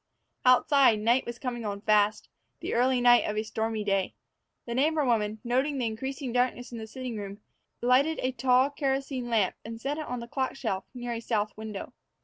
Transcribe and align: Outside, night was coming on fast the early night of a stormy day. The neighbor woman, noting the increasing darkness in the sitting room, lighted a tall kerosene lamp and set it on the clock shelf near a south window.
Outside, 0.47 0.97
night 0.97 1.27
was 1.27 1.37
coming 1.37 1.63
on 1.63 1.81
fast 1.81 2.27
the 2.59 2.73
early 2.73 2.99
night 3.01 3.23
of 3.25 3.37
a 3.37 3.43
stormy 3.43 3.83
day. 3.83 4.15
The 4.65 4.73
neighbor 4.73 5.05
woman, 5.05 5.39
noting 5.43 5.77
the 5.77 5.85
increasing 5.85 6.33
darkness 6.33 6.71
in 6.71 6.79
the 6.79 6.87
sitting 6.87 7.17
room, 7.17 7.39
lighted 7.83 8.19
a 8.23 8.31
tall 8.31 8.71
kerosene 8.71 9.29
lamp 9.29 9.57
and 9.63 9.79
set 9.79 9.99
it 9.99 10.07
on 10.07 10.19
the 10.19 10.27
clock 10.27 10.55
shelf 10.55 10.85
near 10.95 11.13
a 11.13 11.19
south 11.21 11.55
window. 11.55 11.93